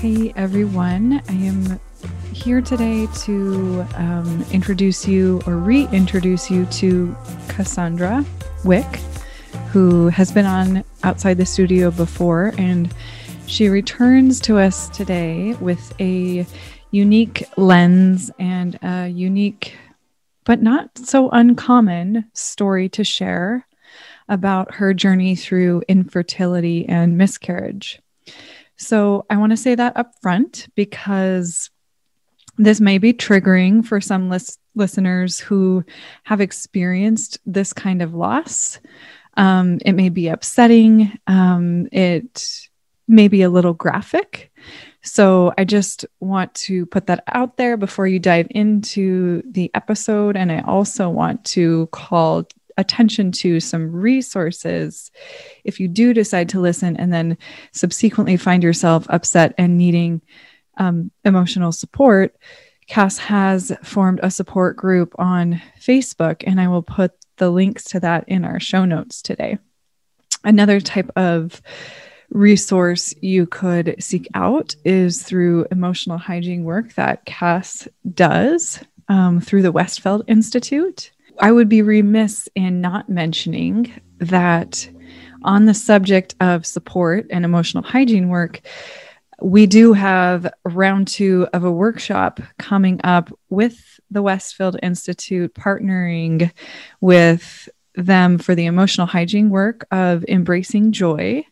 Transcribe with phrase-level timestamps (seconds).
[0.00, 1.78] Hey everyone, I am
[2.32, 7.14] here today to um, introduce you or reintroduce you to
[7.48, 8.24] Cassandra
[8.64, 8.86] Wick,
[9.72, 12.94] who has been on outside the studio before, and
[13.46, 16.46] she returns to us today with a
[16.92, 19.76] unique lens and a unique,
[20.46, 23.66] but not so uncommon story to share
[24.30, 28.00] about her journey through infertility and miscarriage.
[28.80, 31.70] So I want to say that up front because
[32.56, 35.84] this may be triggering for some lis- listeners who
[36.24, 38.80] have experienced this kind of loss.
[39.36, 41.12] Um, it may be upsetting.
[41.26, 42.68] Um, it
[43.06, 44.50] may be a little graphic.
[45.02, 50.36] So I just want to put that out there before you dive into the episode.
[50.36, 52.46] And I also want to call
[52.80, 55.10] attention to some resources
[55.64, 57.38] if you do decide to listen and then
[57.72, 60.20] subsequently find yourself upset and needing
[60.78, 62.36] um, emotional support.
[62.88, 68.00] Cass has formed a support group on Facebook, and I will put the links to
[68.00, 69.58] that in our show notes today.
[70.42, 71.62] Another type of
[72.30, 79.62] resource you could seek out is through emotional hygiene work that Cass does um, through
[79.62, 81.10] the Westfeld Institute.
[81.38, 84.88] I would be remiss in not mentioning that
[85.42, 88.60] on the subject of support and emotional hygiene work,
[89.40, 96.52] we do have round two of a workshop coming up with the Westfield Institute, partnering
[97.00, 101.44] with them for the emotional hygiene work of embracing joy.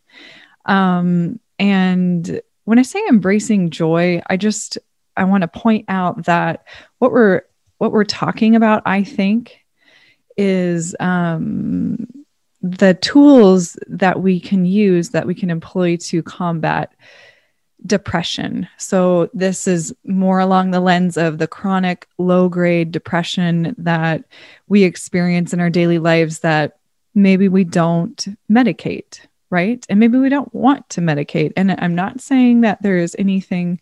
[0.65, 4.77] Um, and when I say embracing joy, I just
[5.17, 6.65] I want to point out that
[6.99, 7.41] what we're
[7.79, 9.58] what we're talking about, I think,
[10.39, 12.07] is um,
[12.61, 16.93] the tools that we can use that we can employ to combat
[17.85, 18.67] depression.
[18.77, 24.23] So, this is more along the lens of the chronic low grade depression that
[24.67, 26.77] we experience in our daily lives that
[27.13, 29.19] maybe we don't medicate,
[29.49, 29.85] right?
[29.89, 31.51] And maybe we don't want to medicate.
[31.57, 33.79] And I'm not saying that there is anything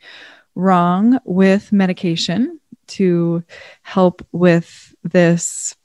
[0.55, 3.43] wrong with medication to
[3.83, 5.75] help with this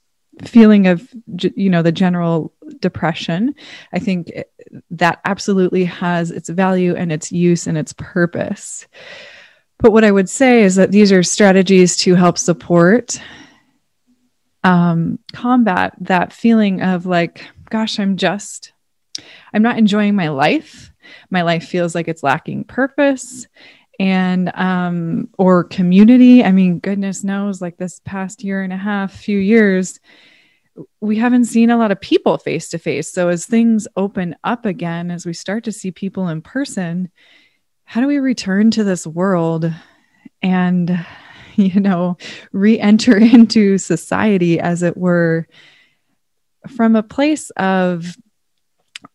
[0.45, 1.09] feeling of
[1.55, 3.55] you know the general depression
[3.93, 4.33] i think
[4.91, 8.87] that absolutely has its value and its use and its purpose.
[9.79, 13.21] But what i would say is that these are strategies to help support
[14.65, 18.73] um, combat that feeling of like gosh i'm just
[19.53, 20.93] i'm not enjoying my life.
[21.31, 23.49] My life feels like it's lacking purpose
[24.03, 29.13] and um or community i mean goodness knows like this past year and a half
[29.13, 30.01] few years
[31.01, 33.11] we haven't seen a lot of people face to face.
[33.11, 37.11] So as things open up again, as we start to see people in person,
[37.85, 39.71] how do we return to this world
[40.41, 41.07] and,
[41.57, 42.17] you know,
[42.53, 45.47] re enter into society, as it were,
[46.75, 48.17] from a place of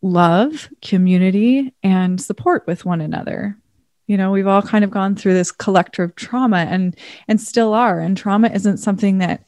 [0.01, 3.57] love, community, and support with one another?
[4.07, 6.95] You know we've all kind of gone through this collective trauma and
[7.27, 7.99] and still are.
[7.99, 9.43] And trauma isn't something that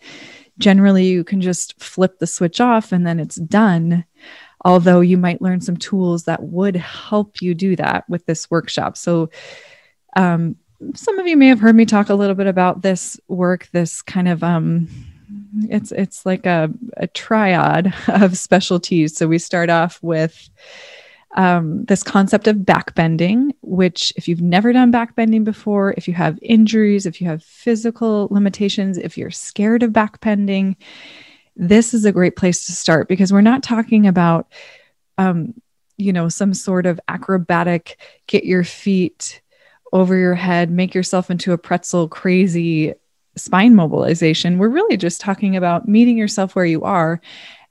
[0.60, 4.06] generally you can just flip the switch off and then it's done.
[4.66, 8.98] Although you might learn some tools that would help you do that with this workshop.
[8.98, 9.30] So
[10.18, 10.58] um,
[10.96, 14.02] some of you may have heard me talk a little bit about this work this
[14.02, 14.90] kind of um,
[15.70, 19.16] it's it's like a, a triad of specialties.
[19.16, 20.50] So we start off with
[21.40, 26.38] um, this concept of backbending, which, if you've never done backbending before, if you have
[26.42, 30.76] injuries, if you have physical limitations, if you're scared of backbending,
[31.56, 34.52] this is a great place to start because we're not talking about,
[35.18, 35.54] um,
[35.96, 39.42] you know, some sort of acrobatic get your feet
[39.94, 42.94] over your head, make yourself into a pretzel crazy
[43.38, 44.58] spine mobilization.
[44.58, 47.22] We're really just talking about meeting yourself where you are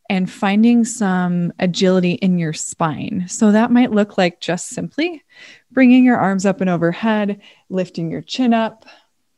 [0.08, 3.26] and finding some agility in your spine.
[3.28, 5.22] So that might look like just simply
[5.70, 8.86] bringing your arms up and overhead, lifting your chin up,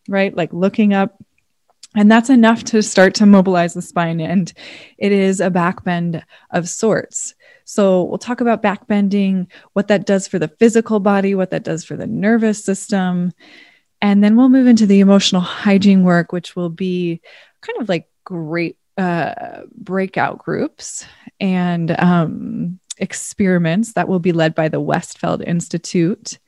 [0.09, 0.35] right?
[0.35, 1.23] Like looking up.
[1.97, 4.21] And that's enough to start to mobilize the spine.
[4.21, 4.53] And
[4.97, 7.35] it is a back bend of sorts.
[7.65, 11.65] So we'll talk about back bending, what that does for the physical body, what that
[11.65, 13.33] does for the nervous system.
[14.01, 17.21] And then we'll move into the emotional hygiene work, which will be
[17.61, 21.07] kind of like great uh, breakout groups
[21.41, 26.39] and um, experiments that will be led by the Westfeld Institute.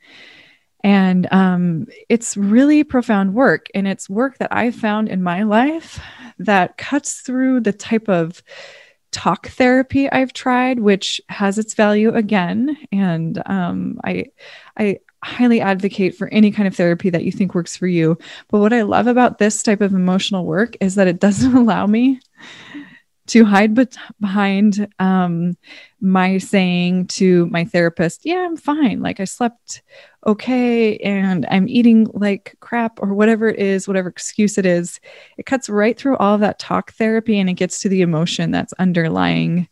[0.83, 3.67] And um, it's really profound work.
[3.73, 5.99] And it's work that I found in my life
[6.37, 8.43] that cuts through the type of
[9.11, 12.77] talk therapy I've tried, which has its value again.
[12.91, 14.25] And um, I,
[14.77, 18.17] I, highly advocate for any kind of therapy that you think works for you.
[18.49, 21.87] But what I love about this type of emotional work is that it doesn't allow
[21.87, 22.19] me
[23.25, 23.87] to hide be-
[24.19, 25.55] behind um,
[26.01, 29.01] my saying to my therapist, Yeah, I'm fine.
[29.01, 29.81] Like I slept
[30.25, 34.99] okay and I'm eating like crap or whatever it is, whatever excuse it is.
[35.37, 38.51] It cuts right through all of that talk therapy and it gets to the emotion
[38.51, 39.69] that's underlying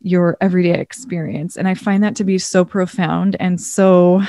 [0.00, 1.56] your everyday experience.
[1.56, 4.22] And I find that to be so profound and so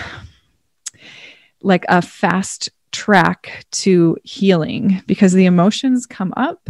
[1.62, 6.70] like a fast track to healing because the emotions come up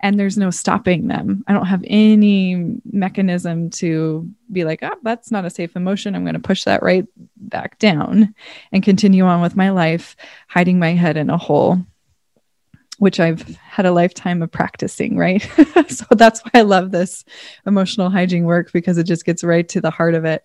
[0.00, 1.42] and there's no stopping them.
[1.46, 6.14] I don't have any mechanism to be like, oh, that's not a safe emotion.
[6.14, 7.06] I'm going to push that right
[7.36, 8.34] back down
[8.72, 10.14] and continue on with my life,
[10.48, 11.78] hiding my head in a hole,
[12.98, 15.42] which I've had a lifetime of practicing, right?
[15.88, 17.24] so that's why I love this
[17.66, 20.44] emotional hygiene work because it just gets right to the heart of it.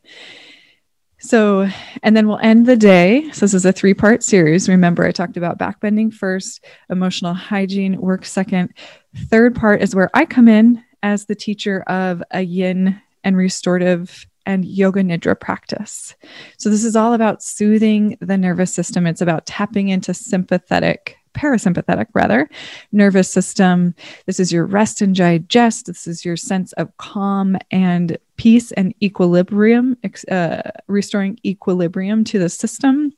[1.22, 1.70] So,
[2.02, 3.30] and then we'll end the day.
[3.32, 4.68] So, this is a three part series.
[4.68, 8.74] Remember, I talked about backbending first, emotional hygiene, work second.
[9.16, 14.26] Third part is where I come in as the teacher of a yin and restorative
[14.48, 16.16] and yoga nidra practice.
[16.58, 22.08] So, this is all about soothing the nervous system, it's about tapping into sympathetic parasympathetic
[22.14, 22.50] rather
[22.92, 23.96] nervous system
[24.26, 28.96] this is your rest and digest this is your sense of calm and peace and
[29.04, 29.96] equilibrium
[30.32, 33.14] uh, restoring equilibrium to the system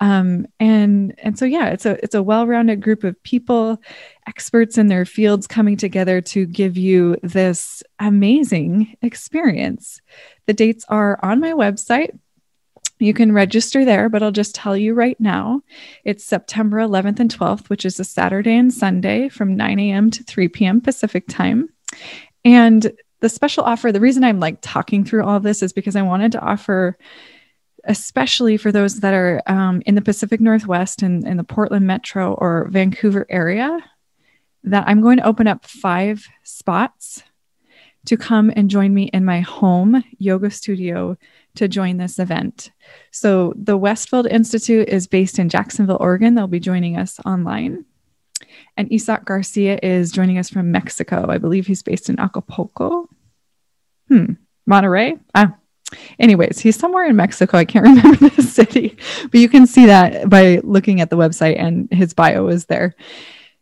[0.00, 3.78] um, and and so yeah it's a it's a well-rounded group of people
[4.26, 10.00] experts in their fields coming together to give you this amazing experience
[10.46, 12.18] the dates are on my website
[13.00, 15.62] you can register there, but I'll just tell you right now
[16.02, 20.10] it's September 11th and 12th, which is a Saturday and Sunday from 9 a.m.
[20.10, 20.80] to 3 p.m.
[20.80, 21.68] Pacific time.
[22.44, 22.90] And
[23.20, 26.32] the special offer, the reason I'm like talking through all this is because I wanted
[26.32, 26.96] to offer,
[27.84, 32.34] especially for those that are um, in the Pacific Northwest and in the Portland metro
[32.34, 33.78] or Vancouver area,
[34.64, 37.22] that I'm going to open up five spots
[38.06, 41.16] to come and join me in my home yoga studio
[41.56, 42.70] to join this event.
[43.10, 46.34] So, the Westfield Institute is based in Jacksonville, Oregon.
[46.34, 47.84] They'll be joining us online.
[48.78, 51.26] And Isaac Garcia is joining us from Mexico.
[51.28, 53.08] I believe he's based in Acapulco.
[54.06, 54.34] Hmm,
[54.70, 55.18] Monterrey.
[55.34, 55.56] Ah,
[56.20, 57.58] anyways, he's somewhere in Mexico.
[57.58, 58.96] I can't remember the city,
[59.32, 62.94] but you can see that by looking at the website, and his bio is there.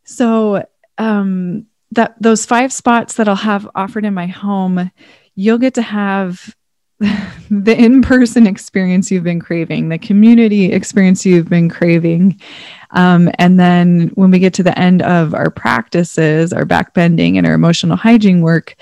[0.05, 0.67] So,
[0.99, 4.91] um, that those five spots that I'll have offered in my home,
[5.35, 6.55] you'll get to have
[6.99, 12.39] the in person experience you've been craving, the community experience you've been craving.
[12.91, 17.47] Um, and then when we get to the end of our practices, our backbending and
[17.47, 18.77] our emotional hygiene work,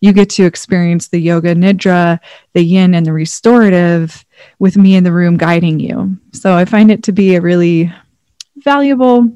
[0.00, 2.18] you get to experience the yoga nidra,
[2.54, 4.24] the yin, and the restorative
[4.58, 6.16] with me in the room guiding you.
[6.32, 7.92] So I find it to be a really
[8.56, 9.30] valuable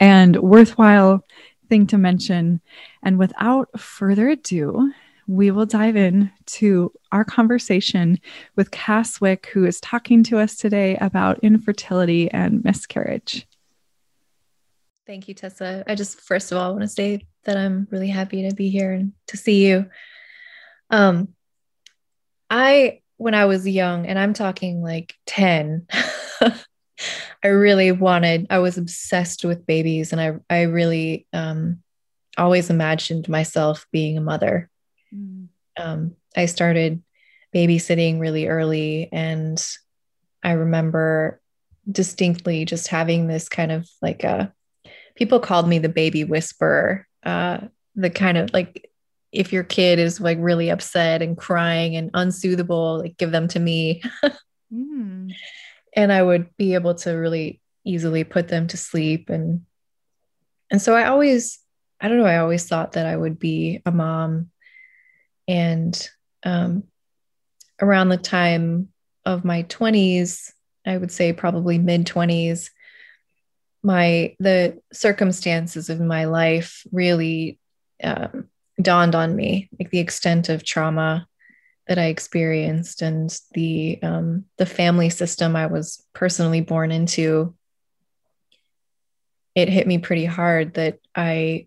[0.00, 1.24] and worthwhile
[1.68, 2.60] thing to mention.
[3.02, 4.92] And without further ado,
[5.30, 8.18] we will dive in to our conversation
[8.56, 13.46] with Cass Wick, who is talking to us today about infertility and miscarriage.
[15.06, 15.84] Thank you, Tessa.
[15.86, 18.92] I just first of all want to say that I'm really happy to be here
[18.92, 19.88] and to see you.
[20.90, 21.28] Um,
[22.48, 25.86] I when I was young, and I'm talking like 10,
[27.44, 31.82] I really wanted, I was obsessed with babies, and I I really um
[32.36, 34.69] always imagined myself being a mother.
[35.14, 35.48] Mm.
[35.76, 37.02] Um, I started
[37.54, 39.62] babysitting really early, and
[40.42, 41.40] I remember
[41.90, 44.52] distinctly just having this kind of like a
[45.16, 47.06] people called me the baby whisperer.
[47.22, 47.58] Uh,
[47.94, 48.90] the kind of like
[49.32, 53.58] if your kid is like really upset and crying and unsoothable, like give them to
[53.58, 54.02] me.
[54.72, 55.32] mm.
[55.96, 59.62] And I would be able to really easily put them to sleep and
[60.70, 61.58] and so I always
[62.00, 64.50] I don't know, I always thought that I would be a mom
[65.50, 66.08] and
[66.44, 66.84] um,
[67.82, 68.88] around the time
[69.24, 70.52] of my 20s,
[70.86, 72.70] I would say probably mid 20s,
[73.82, 77.58] my the circumstances of my life really
[78.04, 78.48] um,
[78.80, 81.26] dawned on me, like the extent of trauma
[81.88, 87.56] that I experienced and the um, the family system I was personally born into.
[89.56, 91.66] It hit me pretty hard that I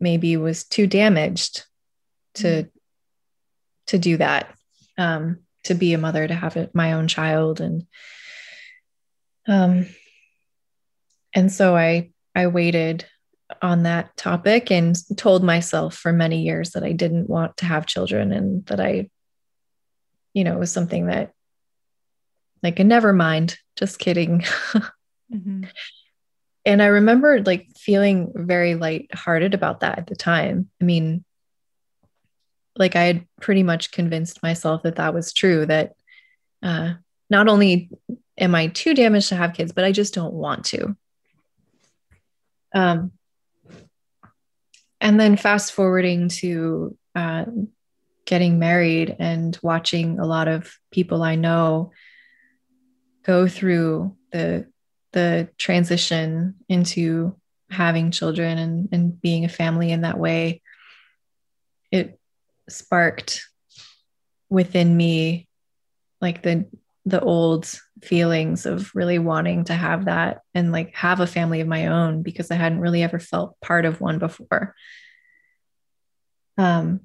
[0.00, 1.64] maybe was too damaged
[2.34, 2.68] to mm-hmm
[3.88, 4.54] to do that
[4.96, 7.84] um, to be a mother to have it, my own child and
[9.48, 9.86] um
[11.34, 13.04] and so i i waited
[13.60, 17.86] on that topic and told myself for many years that i didn't want to have
[17.86, 19.10] children and that i
[20.32, 21.32] you know was something that
[22.62, 24.40] like a never mind, just kidding.
[25.32, 25.64] mm-hmm.
[26.64, 30.70] And I remember like feeling very light hearted about that at the time.
[30.80, 31.24] I mean,
[32.76, 35.94] like I had pretty much convinced myself that that was true, that
[36.62, 36.94] uh,
[37.28, 37.90] not only
[38.38, 40.96] am I too damaged to have kids, but I just don't want to.
[42.74, 43.12] Um,
[45.00, 47.44] and then fast forwarding to uh,
[48.24, 51.90] getting married and watching a lot of people I know
[53.24, 54.66] go through the
[55.12, 57.36] the transition into
[57.70, 60.62] having children and, and being a family in that way,
[61.90, 62.18] it
[62.68, 63.46] sparked
[64.48, 65.48] within me
[66.20, 66.66] like the
[67.04, 67.68] the old
[68.02, 72.22] feelings of really wanting to have that and like have a family of my own
[72.22, 74.74] because I hadn't really ever felt part of one before.
[76.56, 77.00] Um,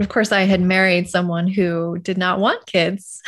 [0.00, 3.22] of course, I had married someone who did not want kids.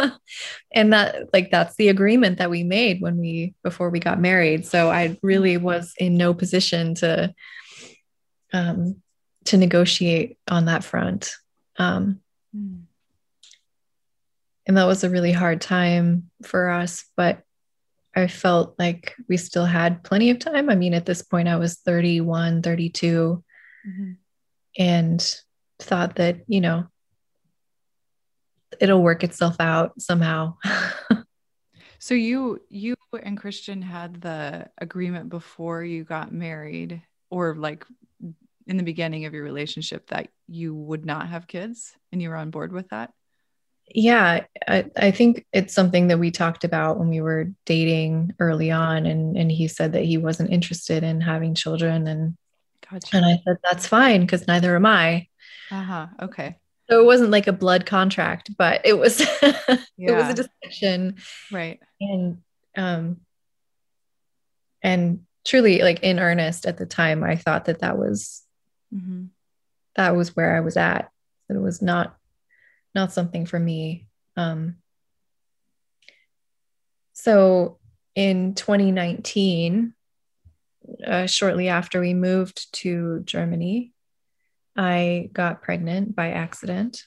[0.74, 4.64] and that, like, that's the agreement that we made when we, before we got married.
[4.64, 7.34] So I really was in no position to,
[8.52, 9.02] um,
[9.46, 11.32] to negotiate on that front.
[11.78, 12.20] Um,
[12.54, 12.82] mm
[14.66, 17.42] and that was a really hard time for us but
[18.14, 21.56] i felt like we still had plenty of time i mean at this point i
[21.56, 23.42] was 31 32
[23.88, 24.12] mm-hmm.
[24.78, 25.36] and
[25.78, 26.86] thought that you know
[28.80, 30.54] it'll work itself out somehow
[31.98, 37.86] so you you and christian had the agreement before you got married or like
[38.66, 42.36] in the beginning of your relationship that you would not have kids and you were
[42.36, 43.12] on board with that?
[43.94, 48.70] Yeah I, I think it's something that we talked about when we were dating early
[48.70, 52.36] on and and he said that he wasn't interested in having children and
[52.90, 53.16] gotcha.
[53.16, 55.28] and i said that's fine because neither am i.
[55.70, 56.56] Uh-huh okay.
[56.90, 59.52] So it wasn't like a blood contract but it was yeah.
[59.98, 61.16] it was a discussion.
[61.52, 61.80] Right.
[62.00, 62.38] And
[62.76, 63.18] um
[64.82, 68.42] and truly like in earnest at the time i thought that that was
[68.94, 69.24] mm-hmm.
[69.96, 71.10] that was where i was at
[71.48, 72.16] it was not
[72.96, 74.08] not something for me.
[74.36, 74.76] Um,
[77.12, 77.78] so
[78.16, 79.92] in 2019,
[81.06, 83.92] uh, shortly after we moved to Germany,
[84.76, 87.02] I got pregnant by accident.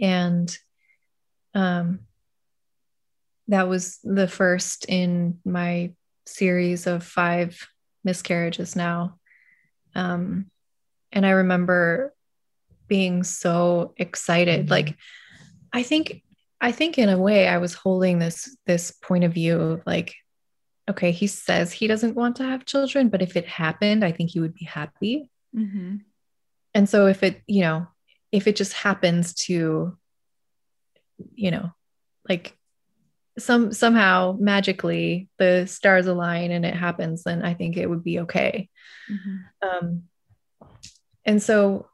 [0.00, 0.56] And
[1.54, 2.00] um,
[3.48, 5.92] that was the first in my
[6.26, 7.68] series of five
[8.04, 9.17] miscarriages now.
[9.98, 10.50] Um,
[11.12, 12.14] and I remember
[12.88, 14.70] being so excited mm-hmm.
[14.70, 14.96] like
[15.72, 16.22] i think
[16.60, 20.14] i think in a way i was holding this this point of view of like
[20.90, 24.30] okay he says he doesn't want to have children but if it happened i think
[24.30, 25.96] he would be happy mm-hmm.
[26.74, 27.86] and so if it you know
[28.32, 29.96] if it just happens to
[31.34, 31.70] you know
[32.28, 32.56] like
[33.38, 38.20] some somehow magically the stars align and it happens then i think it would be
[38.20, 38.68] okay
[39.10, 39.68] mm-hmm.
[39.68, 40.02] um
[41.24, 41.86] and so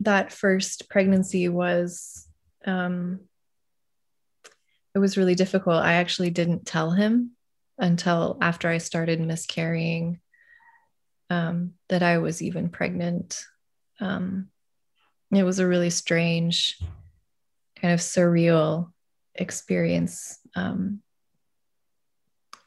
[0.00, 2.26] that first pregnancy was
[2.66, 3.20] um,
[4.94, 5.82] it was really difficult.
[5.82, 7.32] I actually didn't tell him
[7.78, 10.20] until after I started miscarrying
[11.28, 13.44] um, that I was even pregnant.
[14.00, 14.48] Um,
[15.30, 16.78] it was a really strange,
[17.80, 18.92] kind of surreal
[19.38, 21.00] experience um,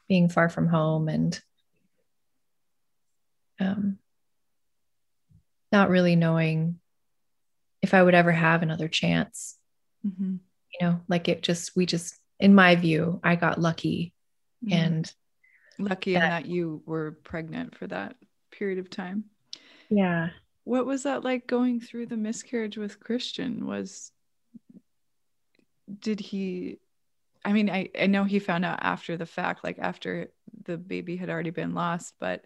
[0.08, 1.40] being far from home and
[3.60, 3.98] um,
[5.70, 6.80] not really knowing
[7.82, 9.56] if I would ever have another chance.
[10.06, 10.36] Mm-hmm.
[10.72, 14.12] You know, like it just, we just, in my view, I got lucky
[14.64, 14.74] mm-hmm.
[14.74, 15.14] and
[15.78, 18.16] lucky that, in that you were pregnant for that
[18.50, 19.24] period of time.
[19.88, 20.30] Yeah.
[20.64, 23.66] What was that like going through the miscarriage with Christian?
[23.66, 24.12] Was,
[25.98, 26.78] did he,
[27.44, 30.30] I mean, I, I know he found out after the fact, like after
[30.64, 32.44] the baby had already been lost, but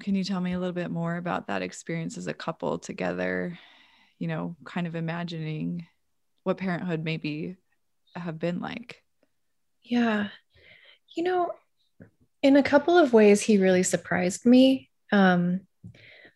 [0.00, 3.58] can you tell me a little bit more about that experience as a couple together?
[4.18, 5.86] You know kind of imagining
[6.44, 7.56] what parenthood maybe
[8.14, 9.02] have been like.
[9.82, 10.28] Yeah.
[11.14, 11.52] You know
[12.42, 14.90] in a couple of ways he really surprised me.
[15.12, 15.60] Um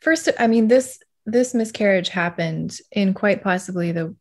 [0.00, 4.14] first i mean this this miscarriage happened in quite possibly the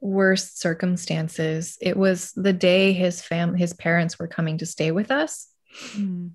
[0.00, 5.10] worst circumstances it was the day his fam his parents were coming to stay with
[5.10, 5.48] us
[5.94, 6.30] mm.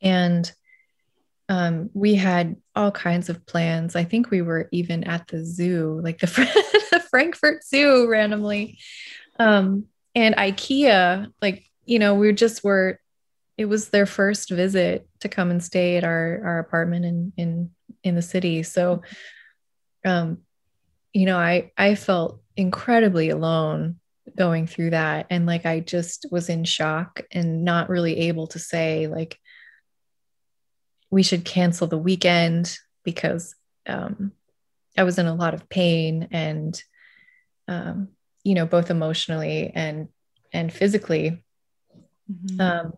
[0.00, 0.52] and
[1.48, 3.94] um, we had all kinds of plans.
[3.94, 6.26] I think we were even at the zoo, like the,
[6.90, 8.78] the Frankfurt Zoo randomly.
[9.38, 12.98] Um, and IKEA, like, you know, we just were,
[13.58, 17.70] it was their first visit to come and stay at our, our apartment in, in,
[18.02, 18.62] in the city.
[18.62, 19.02] So,
[20.04, 20.38] um,
[21.12, 23.98] you know, I, I felt incredibly alone
[24.36, 28.58] going through that and like i just was in shock and not really able to
[28.58, 29.38] say like
[31.10, 33.54] we should cancel the weekend because
[33.86, 34.32] um,
[34.96, 36.82] i was in a lot of pain and
[37.68, 38.08] um,
[38.44, 40.08] you know both emotionally and
[40.52, 41.42] and physically
[42.30, 42.60] mm-hmm.
[42.60, 42.92] um,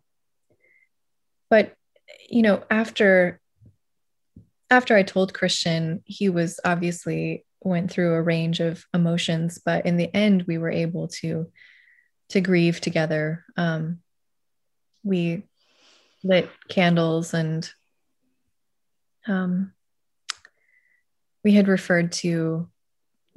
[1.49, 1.75] but
[2.29, 3.41] you know after
[4.71, 9.97] after i told christian he was obviously went through a range of emotions but in
[9.97, 11.51] the end we were able to
[12.29, 13.99] to grieve together um,
[15.03, 15.43] we
[16.23, 17.71] lit candles and
[19.27, 19.73] um,
[21.45, 22.69] we had referred to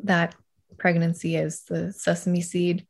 [0.04, 0.36] that
[0.78, 2.88] pregnancy as the sesame seed.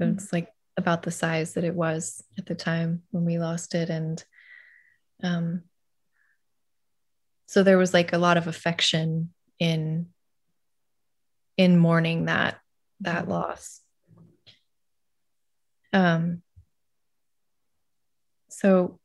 [0.00, 0.12] Mm-hmm.
[0.12, 3.88] It's like about the size that it was at the time when we lost it.
[3.88, 4.22] And
[5.22, 5.62] um,
[7.46, 10.06] so there was like a lot of affection in
[11.58, 12.58] in mourning that
[13.00, 13.32] that mm-hmm.
[13.32, 13.82] loss.
[15.92, 16.42] Um,
[18.48, 18.98] so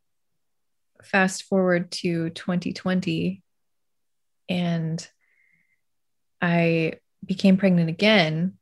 [1.04, 3.42] fast forward to 2020
[4.50, 5.08] and
[6.42, 6.94] I
[7.26, 8.58] became pregnant again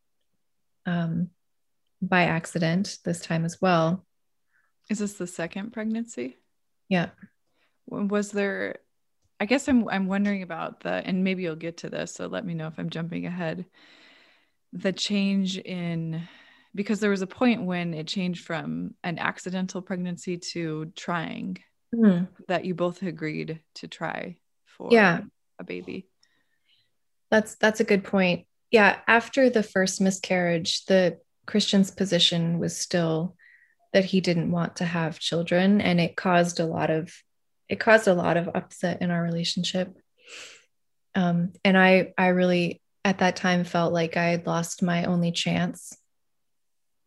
[0.85, 1.29] um,
[2.01, 4.05] by accident this time as well.
[4.89, 6.37] Is this the second pregnancy?
[6.89, 7.09] Yeah.
[7.87, 8.77] Was there
[9.41, 12.45] I guess I'm I'm wondering about the and maybe you'll get to this so let
[12.45, 13.65] me know if I'm jumping ahead.
[14.71, 16.21] The change in
[16.75, 21.57] because there was a point when it changed from an accidental pregnancy to trying
[21.93, 22.25] mm-hmm.
[22.47, 25.21] that you both agreed to try for yeah.
[25.57, 26.07] a baby.
[27.31, 28.45] That's that's a good point.
[28.69, 31.17] Yeah, after the first miscarriage, the
[31.47, 33.35] Christian's position was still
[33.91, 37.11] that he didn't want to have children and it caused a lot of
[37.71, 39.97] it caused a lot of upset in our relationship.
[41.15, 45.31] Um, and I I really at that time felt like I had lost my only
[45.31, 45.97] chance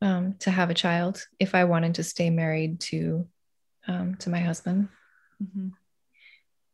[0.02, 3.28] um, to have a child if I wanted to stay married to
[3.86, 4.88] um, to my husband.
[5.42, 5.68] Mm-hmm.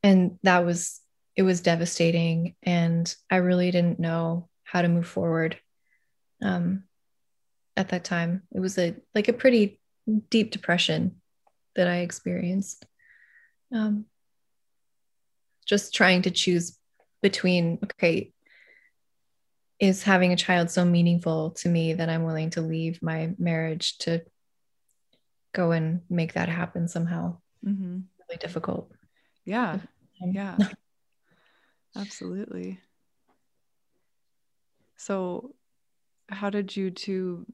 [0.02, 1.00] And that was,
[1.36, 2.54] it was devastating.
[2.62, 5.58] And I really didn't know how to move forward
[6.42, 6.84] um,
[7.76, 8.42] at that time.
[8.54, 9.78] It was a, like a pretty
[10.30, 11.20] deep depression
[11.76, 12.86] that I experienced.
[13.72, 14.06] Um,
[15.66, 16.76] just trying to choose
[17.22, 18.32] between, okay,
[19.78, 23.98] is having a child so meaningful to me that I'm willing to leave my marriage
[23.98, 24.22] to
[25.52, 27.38] go and make that happen somehow.
[27.64, 28.00] Mm-hmm.
[28.28, 28.90] Really difficult.
[29.44, 29.78] Yeah.
[30.20, 30.56] Yeah.
[31.96, 32.78] Absolutely.
[34.96, 35.54] So,
[36.28, 37.46] how did you two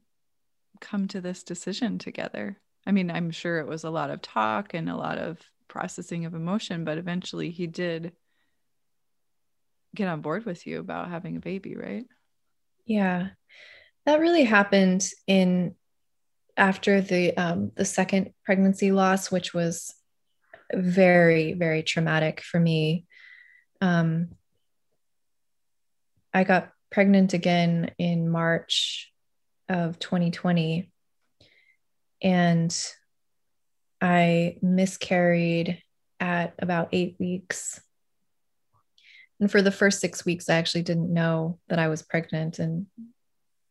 [0.80, 2.60] come to this decision together?
[2.86, 5.38] I mean, I'm sure it was a lot of talk and a lot of
[5.76, 8.12] processing of emotion, but eventually he did
[9.94, 12.06] get on board with you about having a baby, right?
[12.86, 13.28] Yeah.
[14.06, 15.74] That really happened in
[16.56, 19.94] after the um, the second pregnancy loss, which was
[20.72, 23.04] very very traumatic for me.
[23.82, 24.28] Um,
[26.32, 29.12] I got pregnant again in March
[29.68, 30.90] of 2020,
[32.22, 32.74] and
[34.00, 35.82] I miscarried
[36.20, 37.80] at about eight weeks.
[39.40, 42.58] And for the first six weeks, I actually didn't know that I was pregnant.
[42.58, 42.86] And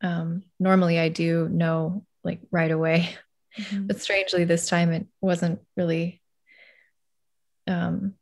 [0.02, 3.10] um, normally I do know like right away.
[3.58, 3.86] Mm-hmm.
[3.86, 6.20] But strangely, this time it wasn't really.
[7.66, 8.12] Um,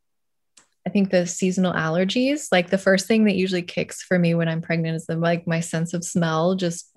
[0.86, 4.48] I think the seasonal allergies, like the first thing that usually kicks for me when
[4.48, 6.96] I'm pregnant is the, like my sense of smell just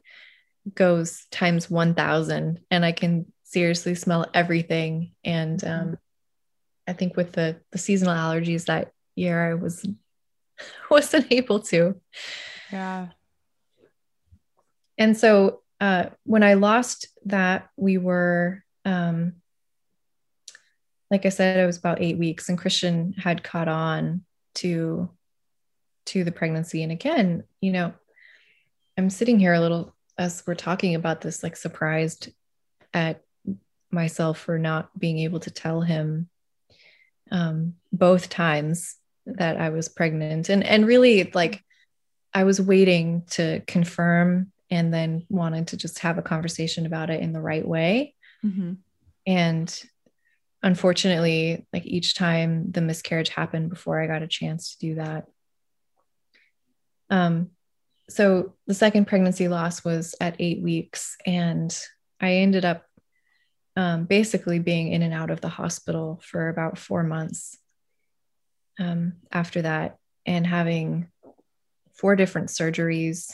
[0.76, 5.12] goes times 1000 and I can seriously smell everything.
[5.24, 5.90] And mm-hmm.
[5.90, 5.98] um,
[6.88, 9.86] I think with the, the seasonal allergies that year, I was,
[10.92, 12.00] wasn't able to.
[12.72, 13.08] Yeah.
[14.98, 19.34] And so uh, when I lost that, we were, um,
[21.10, 25.10] like I said, it was about eight weeks, and Christian had caught on to
[26.08, 26.84] to the pregnancy.
[26.84, 27.94] And again, you know,
[28.98, 32.32] I'm sitting here a little as we're talking about this, like surprised
[32.94, 33.22] at
[33.92, 36.30] myself for not being able to tell him
[37.32, 38.96] um, both times
[39.26, 41.64] that I was pregnant, and and really like
[42.34, 47.22] I was waiting to confirm and then wanted to just have a conversation about it
[47.22, 48.16] in the right way.
[48.46, 48.74] Mm-hmm.
[49.26, 49.84] And
[50.64, 55.26] unfortunately, like each time the miscarriage happened before I got a chance to do that.
[57.10, 57.52] Um,
[58.10, 61.78] so the second pregnancy loss was at eight weeks, and
[62.22, 62.87] I ended up
[63.78, 67.58] um, basically being in and out of the hospital for about four months
[68.80, 71.08] um, after that, and having
[71.94, 73.32] four different surgeries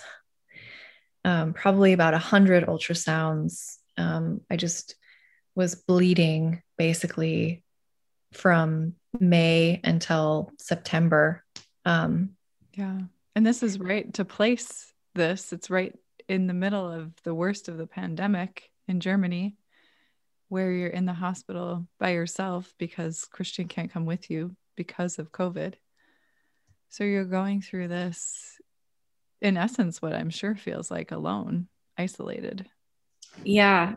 [1.26, 3.78] um, probably about a hundred ultrasounds.
[3.98, 4.96] Um, I just
[5.56, 7.64] was bleeding basically
[8.34, 11.44] from May until September.
[11.86, 12.32] Um,
[12.74, 13.00] yeah.
[13.36, 15.54] And this is right to place this.
[15.54, 15.96] It's right
[16.28, 19.56] in the middle of the worst of the pandemic in Germany,
[20.54, 25.32] where you're in the hospital by yourself because Christian can't come with you because of
[25.32, 25.74] COVID.
[26.90, 28.60] So you're going through this,
[29.42, 32.68] in essence, what I'm sure feels like alone, isolated.
[33.44, 33.96] Yeah.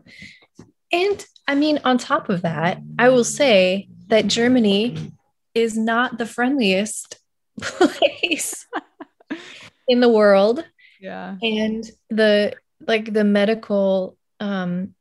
[0.90, 5.12] And I mean, on top of that, I will say that Germany
[5.54, 7.18] is not the friendliest
[7.60, 8.66] place
[9.86, 10.64] in the world.
[11.02, 11.36] Yeah.
[11.42, 14.94] And the like the medical um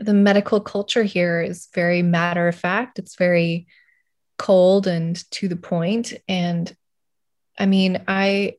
[0.00, 2.98] the medical culture here is very matter of fact.
[2.98, 3.66] It's very
[4.36, 6.14] cold and to the point.
[6.28, 6.74] and
[7.58, 8.54] I mean, I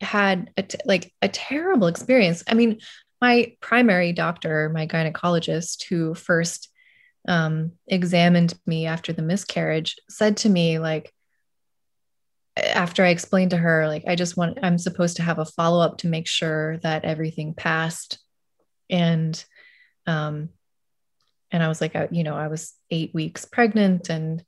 [0.00, 2.44] had a t- like a terrible experience.
[2.46, 2.80] I mean,
[3.20, 6.68] my primary doctor, my gynecologist, who first
[7.26, 11.12] um, examined me after the miscarriage, said to me, like,
[12.56, 15.80] after I explained to her, like, I just want, I'm supposed to have a follow
[15.80, 18.18] up to make sure that everything passed.
[18.90, 19.42] And,
[20.08, 20.48] um,
[21.50, 24.42] and I was like, I, you know, I was eight weeks pregnant and,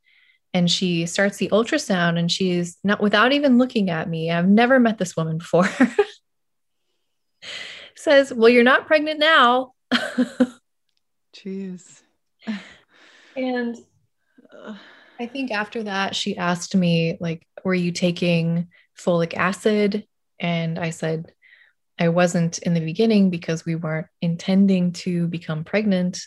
[0.53, 4.31] and she starts the ultrasound and she's not without even looking at me.
[4.31, 5.69] I've never met this woman before.
[7.95, 9.73] says, Well, you're not pregnant now.
[11.37, 12.01] Jeez.
[13.37, 13.77] and
[15.19, 18.69] I think after that, she asked me, like, were you taking
[18.99, 20.07] folic acid?
[20.39, 21.33] And I said,
[22.01, 26.23] I wasn't in the beginning because we weren't intending to become pregnant.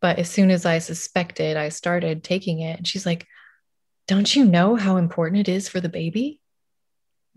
[0.00, 2.78] But as soon as I suspected, I started taking it.
[2.78, 3.26] And she's like,
[4.08, 6.40] Don't you know how important it is for the baby?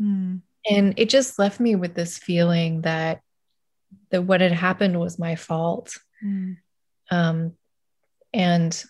[0.01, 0.41] Mm.
[0.69, 3.19] And it just left me with this feeling that
[4.11, 5.97] that what had happened was my fault.
[6.23, 6.57] Mm.
[7.11, 7.53] Um,
[8.33, 8.83] and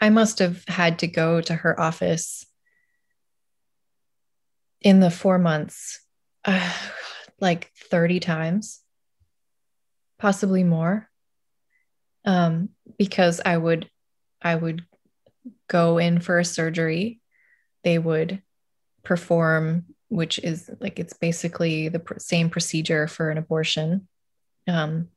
[0.00, 2.46] I must have had to go to her office
[4.80, 6.00] in the four months,
[6.44, 6.72] uh,
[7.40, 8.80] like 30 times,
[10.18, 11.08] possibly more.
[12.24, 13.88] Um, because I would,
[14.42, 14.84] I would
[15.68, 17.20] go in for a surgery.
[17.84, 18.42] They would
[19.04, 24.06] perform which is like it's basically the pr- same procedure for an abortion.
[24.68, 25.08] Um,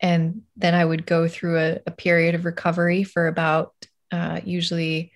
[0.00, 3.72] and then I would go through a, a period of recovery for about
[4.12, 5.12] uh, usually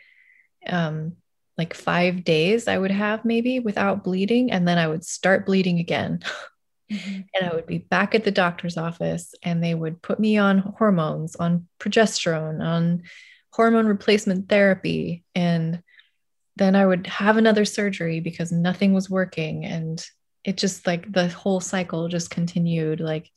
[0.67, 1.17] um,
[1.59, 4.51] like five days, I would have maybe without bleeding.
[4.51, 6.21] And then I would start bleeding again.
[6.91, 7.21] Mm-hmm.
[7.35, 10.59] And I would be back at the doctor's office and they would put me on
[10.59, 13.05] hormones, on progesterone, on
[13.51, 15.25] hormone replacement therapy.
[15.35, 15.83] And
[16.57, 19.65] then I would have another surgery because nothing was working.
[19.65, 20.05] And
[20.45, 23.01] it just like the whole cycle just continued.
[23.01, 23.31] Like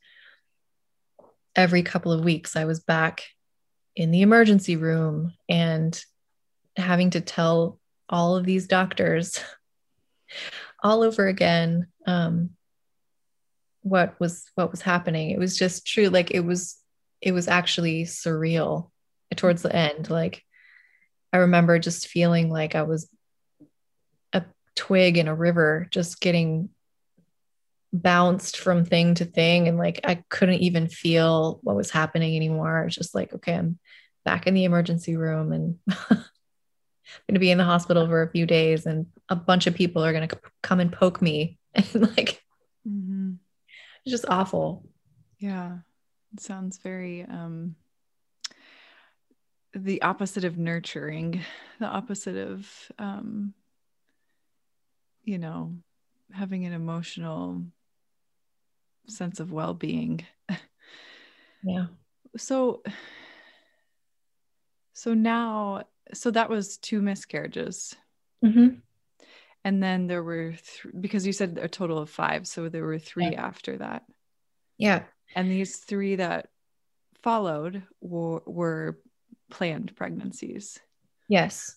[1.56, 3.24] every couple of weeks, I was back
[3.96, 5.98] in the emergency room and
[6.76, 9.40] having to tell all of these doctors
[10.84, 12.52] all over again um,
[13.82, 16.78] what was what was happening it was just true like it was
[17.22, 18.90] it was actually surreal
[19.36, 20.44] towards the end like
[21.36, 23.10] I remember just feeling like I was
[24.32, 26.70] a twig in a river, just getting
[27.92, 29.68] bounced from thing to thing.
[29.68, 32.86] And like I couldn't even feel what was happening anymore.
[32.86, 33.80] It's just like, okay, I'm
[34.24, 35.80] back in the emergency room and
[37.28, 40.04] going to be in the hospital for a few days and a bunch of people
[40.04, 41.58] are going to come and poke me.
[41.76, 42.42] And like,
[42.88, 43.34] mm-hmm.
[44.06, 44.88] it's just awful.
[45.40, 45.80] Yeah.
[46.34, 47.76] It sounds very, um,
[49.74, 51.42] the opposite of nurturing,
[51.80, 53.54] the opposite of, um,
[55.26, 55.76] you know,
[56.32, 57.62] having an emotional
[59.08, 60.26] sense of well being.
[61.66, 61.88] Yeah.
[62.38, 62.84] So,
[64.94, 67.96] so now, so that was two miscarriages.
[68.44, 68.76] Mm-hmm.
[69.64, 72.48] And then there were, th- because you said a total of five.
[72.48, 73.46] So there were three yeah.
[73.46, 74.04] after that.
[74.78, 75.04] Yeah.
[75.36, 76.50] And these three that
[77.24, 79.00] followed were, were
[79.50, 80.78] planned pregnancies.
[81.28, 81.76] Yes.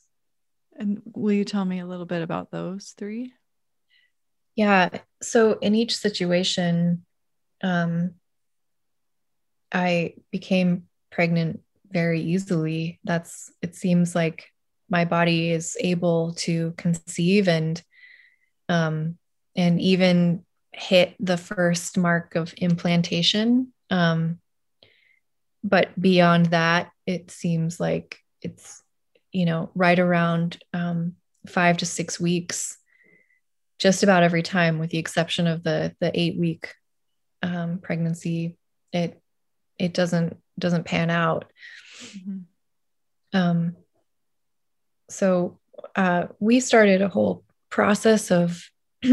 [0.77, 3.33] And will you tell me a little bit about those three?
[4.55, 4.91] Yeah.
[5.23, 7.07] So in each situation,
[7.63, 8.15] um,
[9.73, 13.01] I became pregnant very easily.
[13.05, 14.51] That's, it seems like
[14.91, 17.83] my body is able to conceive and,
[18.69, 19.19] um,
[19.57, 23.73] and even hit the first mark of implantation.
[23.91, 24.39] Um,
[25.65, 28.83] but beyond that, it seems like it's,
[29.33, 32.79] you know, right around um, five to six weeks.
[33.79, 36.75] just about every time, with the exception of the the eight week
[37.43, 38.57] um, pregnancy,
[38.93, 39.21] it
[39.79, 41.45] it doesn't doesn't pan out.
[42.01, 42.39] Mm-hmm.
[43.33, 43.77] Um,
[45.09, 45.59] so
[45.95, 48.63] uh, we started a whole process of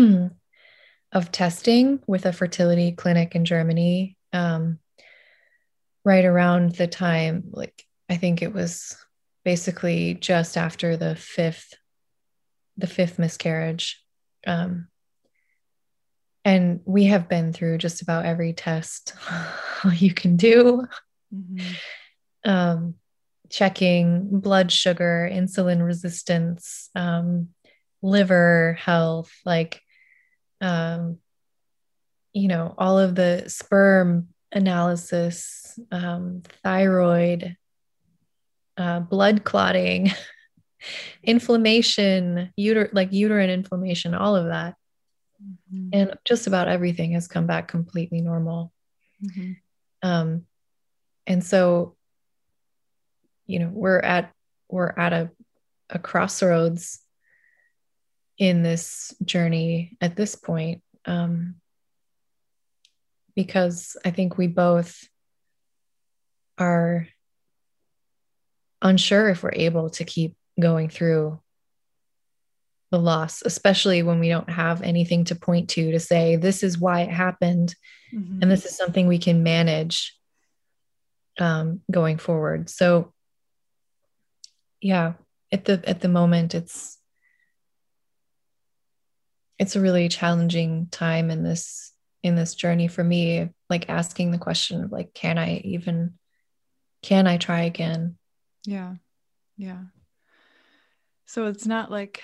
[1.11, 4.17] of testing with a fertility clinic in Germany.
[4.33, 4.79] Um,
[6.03, 8.95] right around the time, like I think it was
[9.43, 11.73] basically just after the fifth
[12.77, 14.03] the fifth miscarriage
[14.45, 14.87] um,
[16.45, 19.15] and we have been through just about every test
[19.95, 20.85] you can do
[21.33, 22.49] mm-hmm.
[22.49, 22.93] um,
[23.49, 27.49] checking blood sugar insulin resistance um,
[28.01, 29.81] liver health like
[30.61, 31.17] um,
[32.33, 37.57] you know all of the sperm analysis um, thyroid
[38.77, 40.11] uh, blood clotting
[41.23, 44.75] inflammation uter- like uterine inflammation all of that
[45.45, 45.89] mm-hmm.
[45.93, 48.71] and just about everything has come back completely normal
[49.23, 49.51] mm-hmm.
[50.07, 50.45] um,
[51.27, 51.95] and so
[53.47, 54.31] you know we're at
[54.69, 55.29] we're at a,
[55.89, 56.99] a crossroads
[58.37, 61.55] in this journey at this point um,
[63.35, 65.07] because i think we both
[66.57, 67.07] are
[68.81, 71.39] unsure if we're able to keep going through
[72.91, 76.77] the loss, especially when we don't have anything to point to to say, this is
[76.77, 77.75] why it happened.
[78.13, 78.39] Mm-hmm.
[78.41, 80.15] And this is something we can manage
[81.39, 82.69] um, going forward.
[82.69, 83.13] So,
[84.81, 85.13] yeah,
[85.51, 86.97] at the at the moment, it's
[89.57, 91.91] it's a really challenging time in this
[92.23, 96.13] in this journey for me like asking the question of like can i even
[97.03, 98.17] can i try again
[98.65, 98.95] yeah
[99.57, 99.83] yeah
[101.27, 102.23] so it's not like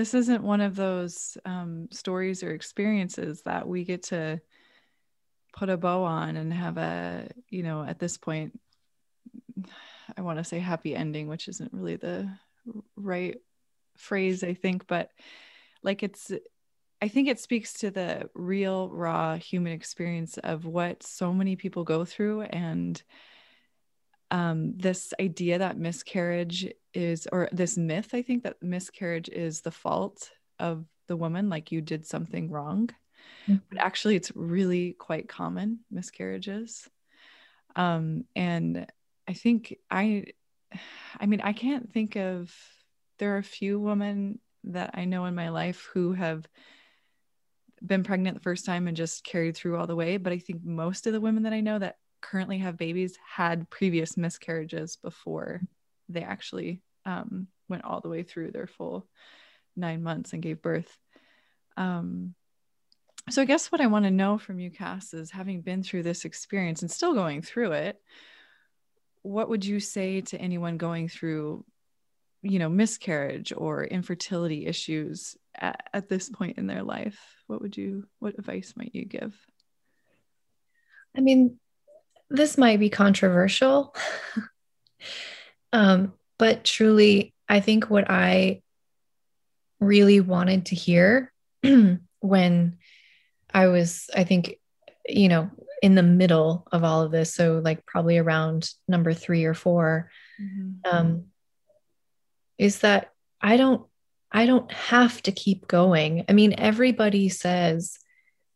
[0.00, 4.40] this isn't one of those um, stories or experiences that we get to
[5.52, 8.58] put a bow on and have a, you know, at this point,
[10.16, 12.30] I want to say happy ending, which isn't really the
[12.96, 13.36] right
[13.98, 15.10] phrase, I think, but
[15.82, 16.32] like it's,
[17.02, 21.84] I think it speaks to the real, raw human experience of what so many people
[21.84, 23.02] go through and
[24.30, 29.70] um, this idea that miscarriage is, or this myth, I think that miscarriage is the
[29.70, 32.90] fault of the woman, like you did something wrong.
[33.48, 33.56] Mm-hmm.
[33.68, 36.88] But actually, it's really quite common miscarriages.
[37.76, 38.86] Um, and
[39.28, 40.26] I think I,
[41.20, 42.54] I mean, I can't think of,
[43.18, 46.46] there are a few women that I know in my life who have
[47.84, 50.16] been pregnant the first time and just carried through all the way.
[50.16, 53.70] But I think most of the women that I know that currently have babies had
[53.70, 55.60] previous miscarriages before
[56.08, 59.06] they actually um, went all the way through their full
[59.76, 60.96] nine months and gave birth.
[61.76, 62.34] Um,
[63.28, 66.02] so I guess what I want to know from you, Cass, is having been through
[66.02, 68.00] this experience and still going through it,
[69.22, 71.64] what would you say to anyone going through,
[72.42, 77.18] you know, miscarriage or infertility issues at, at this point in their life?
[77.46, 79.34] What would you, what advice might you give?
[81.16, 81.58] I mean,
[82.30, 83.94] this might be controversial.
[85.72, 88.62] um, but truly, I think what I
[89.80, 91.32] really wanted to hear
[92.20, 92.78] when
[93.52, 94.56] I was, I think,
[95.08, 95.50] you know,
[95.82, 100.10] in the middle of all of this, so like probably around number three or 4
[100.40, 100.96] mm-hmm.
[100.96, 101.24] um,
[102.58, 103.86] is that I don't,
[104.30, 106.24] I don't have to keep going.
[106.28, 107.98] I mean, everybody says,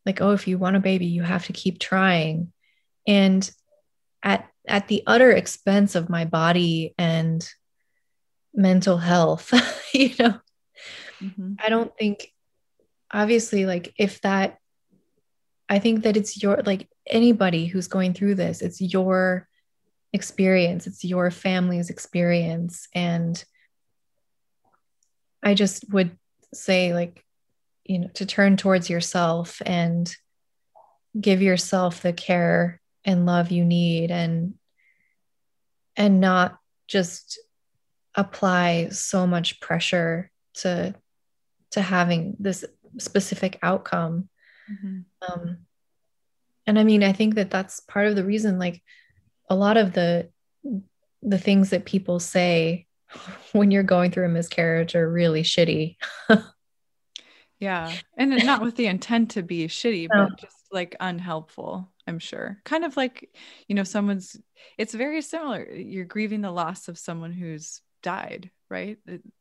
[0.07, 2.53] like, oh, if you want a baby, you have to keep trying.
[3.07, 3.51] And
[4.25, 7.49] at at the utter expense of my body and
[8.55, 9.53] mental health
[9.95, 10.41] you know
[11.23, 11.53] mm-hmm.
[11.59, 12.33] i don't think
[13.13, 14.59] obviously like if that
[15.69, 19.47] i think that it's your like anybody who's going through this it's your
[20.13, 23.45] experience it's your family's experience and
[25.43, 26.17] i just would
[26.55, 27.23] say like
[27.85, 30.17] you know to turn towards yourself and
[31.21, 34.55] give yourself the care and love you need and
[35.97, 37.39] and not just
[38.15, 40.95] apply so much pressure to
[41.73, 42.65] to having this
[42.99, 44.29] specific outcome
[44.71, 45.01] mm-hmm.
[45.33, 45.59] um,
[46.67, 48.83] and i mean i think that that's part of the reason like
[49.51, 50.29] a lot of the
[51.23, 52.87] the things that people say
[53.53, 55.97] when you're going through a miscarriage are really shitty
[57.59, 60.29] yeah and not with the intent to be shitty no.
[60.29, 62.59] but just like unhelpful I'm sure.
[62.65, 63.31] Kind of like,
[63.67, 64.37] you know, someone's,
[64.77, 65.65] it's very similar.
[65.65, 68.99] You're grieving the loss of someone who's died, right?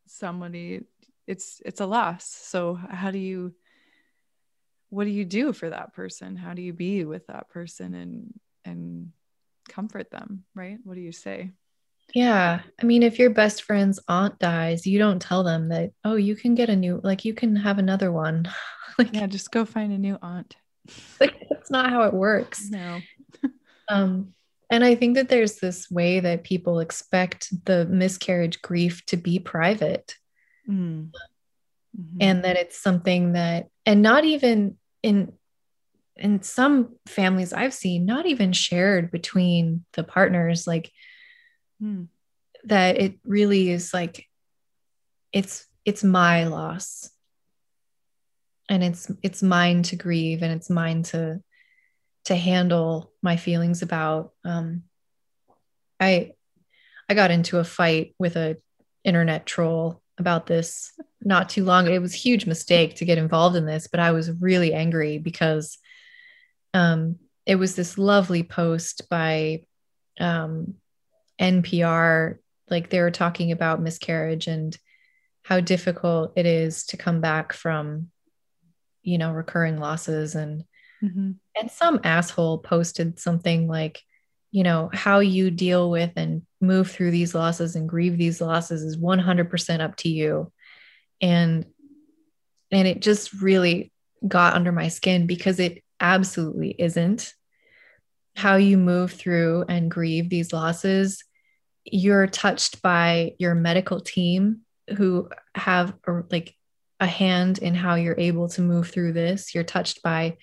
[0.07, 0.81] Somebody,
[1.27, 2.25] it's, it's a loss.
[2.25, 3.53] So how do you,
[4.93, 8.39] what do you do for that person how do you be with that person and
[8.63, 9.11] and
[9.67, 11.49] comfort them right what do you say
[12.13, 16.15] yeah i mean if your best friend's aunt dies you don't tell them that oh
[16.15, 18.47] you can get a new like you can have another one
[18.99, 20.55] like yeah just go find a new aunt
[21.19, 22.99] like that's not how it works no
[23.89, 24.33] um
[24.69, 29.39] and i think that there's this way that people expect the miscarriage grief to be
[29.39, 30.15] private
[30.69, 31.09] mm.
[31.97, 32.17] mm-hmm.
[32.19, 35.31] and that it's something that and not even in
[36.15, 40.91] in some families I've seen, not even shared between the partners, like
[41.79, 42.03] hmm.
[42.65, 44.27] that it really is like
[45.31, 47.09] it's it's my loss.
[48.69, 51.41] And it's it's mine to grieve and it's mine to
[52.25, 54.31] to handle my feelings about.
[54.43, 54.83] Um
[55.99, 56.33] I
[57.09, 58.57] I got into a fight with a
[59.03, 61.87] internet troll about this not too long.
[61.87, 65.17] It was a huge mistake to get involved in this, but I was really angry
[65.17, 65.77] because
[66.73, 69.63] um, it was this lovely post by
[70.19, 70.75] um,
[71.39, 72.37] NPR.
[72.69, 74.77] Like they were talking about miscarriage and
[75.43, 78.09] how difficult it is to come back from,
[79.01, 80.35] you know, recurring losses.
[80.35, 80.63] And
[81.03, 81.31] mm-hmm.
[81.59, 84.01] and some asshole posted something like,
[84.51, 88.83] you know, how you deal with and move through these losses and grieve these losses
[88.83, 90.51] is 100% up to you.
[91.21, 91.65] And
[92.71, 93.91] and it just really
[94.27, 97.33] got under my skin because it absolutely isn't
[98.35, 101.23] how you move through and grieve these losses
[101.85, 104.61] you're touched by your medical team
[104.97, 106.55] who have a, like
[106.99, 110.35] a hand in how you're able to move through this you're touched by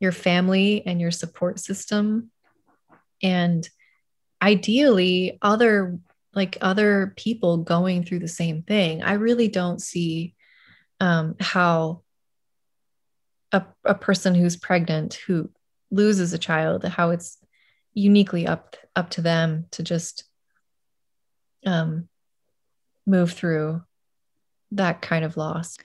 [0.00, 2.30] your family and your support system.
[3.22, 3.68] And
[4.42, 5.98] ideally other
[6.32, 9.02] like other people going through the same thing.
[9.02, 10.34] I really don't see
[11.00, 12.02] um, how
[13.52, 15.50] a, a person who's pregnant who
[15.90, 17.36] loses a child how it's
[17.94, 20.24] uniquely up up to them to just
[21.66, 22.08] um,
[23.06, 23.82] move through
[24.70, 25.76] that kind of loss.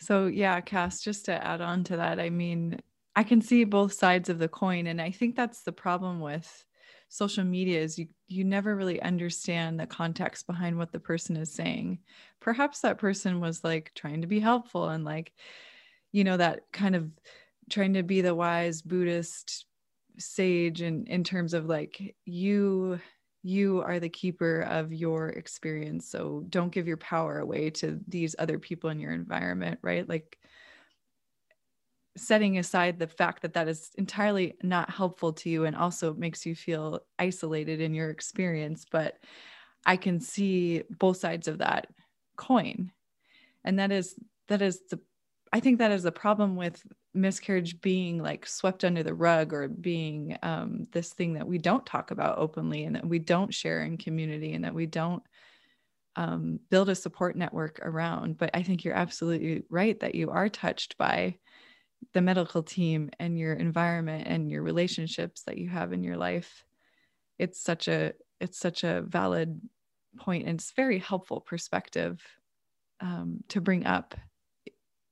[0.00, 2.78] So yeah cass just to add on to that i mean
[3.18, 6.64] i can see both sides of the coin and i think that's the problem with
[7.08, 11.50] social media is you you never really understand the context behind what the person is
[11.50, 11.98] saying.
[12.40, 15.32] Perhaps that person was like trying to be helpful and like
[16.12, 17.10] you know that kind of
[17.70, 19.66] trying to be the wise buddhist
[20.18, 23.00] sage and in, in terms of like you
[23.42, 28.34] you are the keeper of your experience so don't give your power away to these
[28.38, 30.08] other people in your environment right?
[30.08, 30.38] Like
[32.18, 36.44] setting aside the fact that that is entirely not helpful to you and also makes
[36.44, 39.18] you feel isolated in your experience but
[39.86, 41.86] i can see both sides of that
[42.36, 42.90] coin
[43.64, 44.14] and that is
[44.48, 44.98] that is the
[45.52, 46.82] I think that is a problem with
[47.14, 51.86] miscarriage being like swept under the rug or being um, this thing that we don't
[51.86, 55.22] talk about openly and that we don't share in community and that we don't
[56.16, 58.36] um, build a support network around.
[58.36, 61.38] But I think you're absolutely right that you are touched by
[62.14, 66.64] the medical team and your environment and your relationships that you have in your life.
[67.38, 69.60] It's such a it's such a valid
[70.18, 72.22] point and it's very helpful perspective
[73.00, 74.14] um, to bring up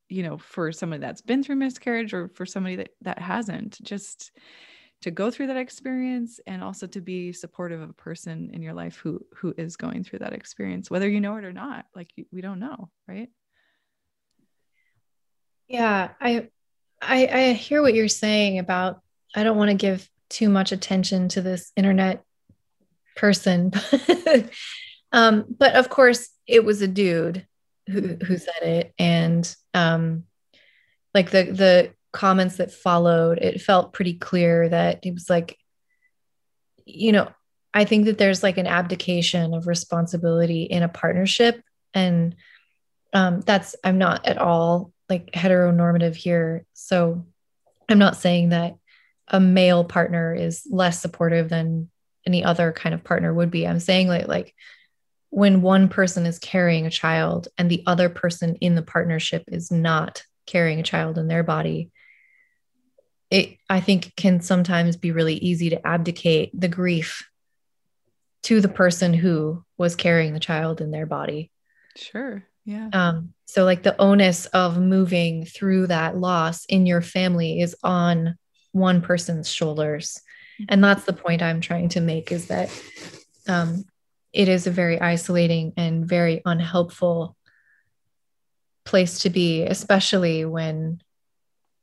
[0.08, 4.32] you know for somebody that's been through miscarriage or for somebody that that hasn't just
[5.02, 8.74] to go through that experience and also to be supportive of a person in your
[8.74, 12.12] life who who is going through that experience whether you know it or not like
[12.32, 13.28] we don't know right
[15.68, 16.48] yeah i
[17.00, 19.00] i, I hear what you're saying about
[19.34, 22.22] i don't want to give too much attention to this internet
[23.14, 23.72] person
[25.12, 27.46] um but of course it was a dude
[27.88, 30.24] who who said it and um
[31.14, 35.58] like the the comments that followed it felt pretty clear that it was like
[36.84, 37.28] you know
[37.74, 41.60] i think that there's like an abdication of responsibility in a partnership
[41.94, 42.34] and
[43.12, 46.64] um that's i'm not at all like heteronormative here.
[46.74, 47.26] So
[47.88, 48.74] i'm not saying that
[49.28, 51.88] a male partner is less supportive than
[52.26, 53.66] any other kind of partner would be.
[53.66, 54.54] I'm saying like like
[55.30, 59.70] when one person is carrying a child and the other person in the partnership is
[59.70, 61.90] not carrying a child in their body
[63.28, 67.28] it i think can sometimes be really easy to abdicate the grief
[68.46, 71.50] to the person who was carrying the child in their body.
[71.96, 77.60] Sure yeah um so like the onus of moving through that loss in your family
[77.60, 78.36] is on
[78.72, 80.20] one person's shoulders
[80.60, 80.66] mm-hmm.
[80.68, 82.68] and that's the point i'm trying to make is that
[83.48, 83.84] um,
[84.32, 87.36] it is a very isolating and very unhelpful
[88.84, 91.00] place to be, especially when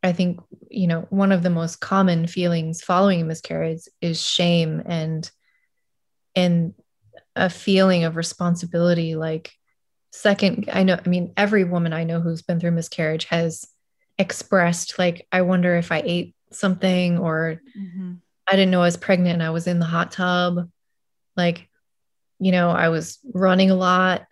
[0.04, 4.82] I think, you know, one of the most common feelings following a miscarriage is shame
[4.86, 5.30] and
[6.36, 6.74] and
[7.36, 9.52] a feeling of responsibility like
[10.14, 13.68] second i know i mean every woman i know who's been through miscarriage has
[14.20, 18.14] expressed like i wonder if i ate something or mm-hmm.
[18.48, 20.70] i didn't know i was pregnant and i was in the hot tub
[21.36, 21.68] like
[22.40, 24.28] you know i was running a lot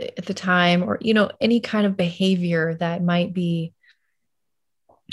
[0.00, 3.72] at the time or you know any kind of behavior that might be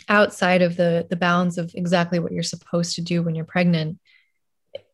[0.09, 3.99] outside of the the bounds of exactly what you're supposed to do when you're pregnant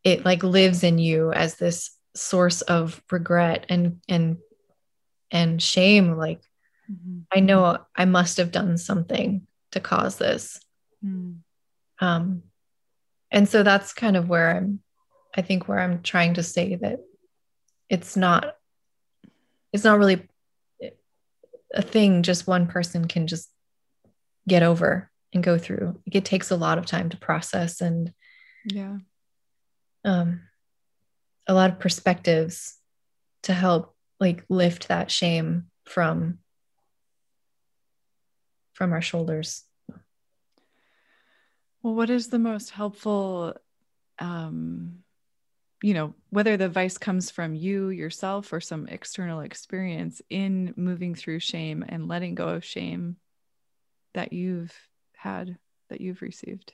[0.03, 4.37] it like lives in you as this source of regret and and
[5.31, 6.41] and shame like
[6.91, 7.19] mm-hmm.
[7.31, 10.59] i know i must have done something to cause this
[11.05, 11.35] mm.
[11.99, 12.43] um
[13.31, 14.79] and so that's kind of where i'm
[15.35, 16.99] i think where i'm trying to say that
[17.89, 18.55] it's not
[19.73, 20.27] it's not really
[21.73, 23.49] a thing just one person can just
[24.47, 28.13] get over and go through it takes a lot of time to process and
[28.65, 28.97] yeah
[30.03, 30.41] um
[31.47, 32.77] a lot of perspectives
[33.43, 36.39] to help like lift that shame from
[38.73, 39.63] from our shoulders
[41.81, 43.53] well what is the most helpful
[44.19, 44.99] um
[45.81, 51.15] you know whether the advice comes from you yourself or some external experience in moving
[51.15, 53.15] through shame and letting go of shame
[54.13, 54.75] that you've
[55.15, 55.57] had
[55.89, 56.73] that you've received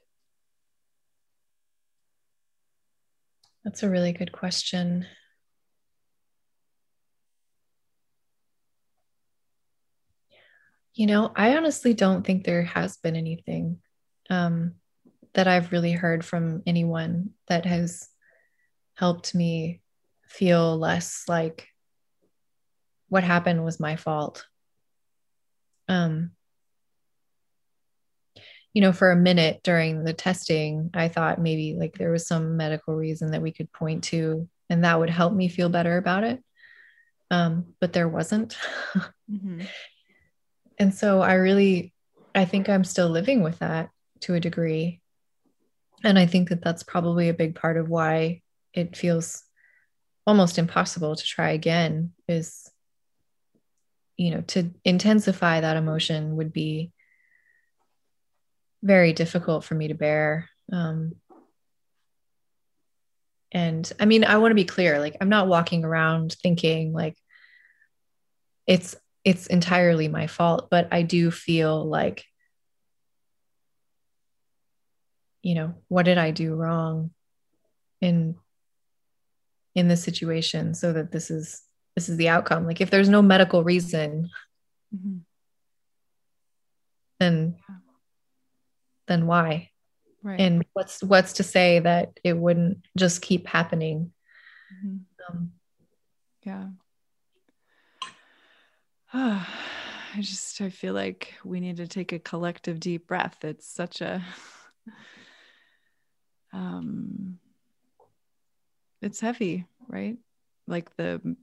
[3.66, 5.08] That's a really good question.
[10.96, 13.80] You know, I honestly don't think there has been anything
[14.30, 14.76] um,
[15.34, 18.08] that I've really heard from anyone that has
[18.96, 19.82] helped me
[20.28, 21.68] feel less like
[23.10, 24.46] what happened was my fault.
[25.88, 26.32] Um,
[28.74, 32.58] you know, for a minute during the testing, I thought maybe like there was some
[32.58, 36.24] medical reason that we could point to and that would help me feel better about
[36.24, 36.43] it.
[37.32, 38.58] Um, but there wasn't.
[39.32, 39.62] mm-hmm.
[40.78, 41.93] And so I really,
[42.34, 43.89] I think I'm still living with that
[44.21, 45.01] to a degree.
[46.03, 48.41] And I think that that's probably a big part of why
[48.73, 49.43] it feels
[50.28, 52.69] almost impossible to try again is,
[54.17, 56.91] you know, to intensify that emotion would be
[58.84, 60.49] very difficult for me to bear.
[60.71, 61.13] Um,
[63.51, 67.15] and I mean, I want to be clear, like I'm not walking around thinking like
[68.67, 68.95] it's
[69.26, 72.23] it's entirely my fault, but I do feel like
[75.45, 77.11] you know, what did I do wrong
[78.01, 78.36] in
[79.76, 81.61] in this situation so that this is
[81.95, 82.65] this is the outcome.
[82.65, 84.30] Like if there's no medical reason,
[84.93, 85.17] mm-hmm.
[87.19, 87.57] then
[89.07, 89.69] then why?
[90.23, 90.41] Right.
[90.41, 94.11] And what's what's to say that it wouldn't just keep happening?
[94.73, 94.97] Mm-hmm.
[95.30, 95.51] Um,
[96.43, 96.69] yeah.
[99.18, 103.45] I just I feel like we need to take a collective deep breath.
[103.45, 104.22] It's such a
[106.53, 107.39] um
[109.01, 110.18] it's heavy, right?
[110.68, 111.36] Like the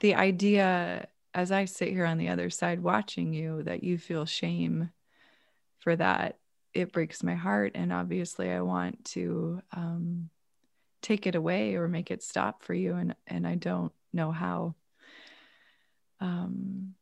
[0.00, 4.24] the idea as I sit here on the other side watching you that you feel
[4.24, 4.90] shame
[5.78, 6.38] for that
[6.72, 10.28] it breaks my heart and obviously i want to um,
[11.02, 14.74] take it away or make it stop for you and and i don't know how
[16.20, 16.94] um,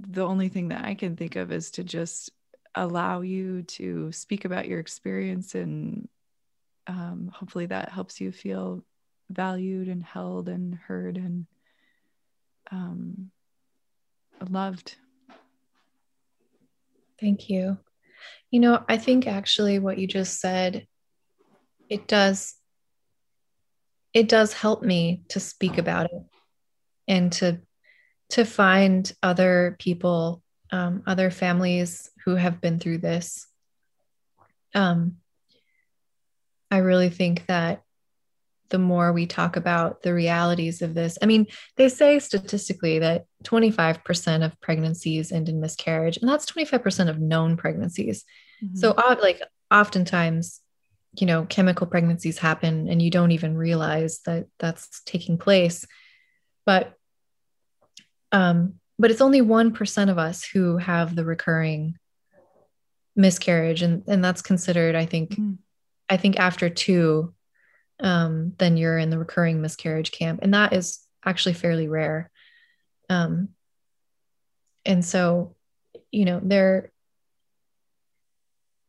[0.00, 2.30] the only thing that i can think of is to just
[2.74, 6.08] allow you to speak about your experience and
[6.86, 8.82] um, hopefully that helps you feel
[9.30, 11.46] valued and held and heard and
[12.70, 13.30] um,
[14.48, 14.96] loved.
[17.20, 17.78] Thank you.
[18.50, 20.86] You know, I think actually what you just said,
[21.88, 22.54] it does
[24.14, 26.22] it does help me to speak about it
[27.08, 27.62] and to
[28.32, 33.46] to find other people, um, other families who have been through this.
[34.74, 35.16] Um,
[36.70, 37.82] I really think that
[38.72, 41.18] the more we talk about the realities of this.
[41.20, 47.10] I mean, they say statistically that 25% of pregnancies end in miscarriage, and that's 25%
[47.10, 48.24] of known pregnancies.
[48.64, 48.76] Mm-hmm.
[48.76, 50.60] So, like, oftentimes,
[51.20, 55.86] you know, chemical pregnancies happen and you don't even realize that that's taking place.
[56.64, 56.94] But,
[58.32, 61.96] um, but it's only 1% of us who have the recurring
[63.14, 63.82] miscarriage.
[63.82, 65.54] And, and that's considered, I think, mm-hmm.
[66.08, 67.34] I think after two,
[68.00, 70.40] um, then you're in the recurring miscarriage camp.
[70.42, 72.30] And that is actually fairly rare.
[73.08, 73.50] Um,
[74.84, 75.54] and so,
[76.10, 76.90] you know, there,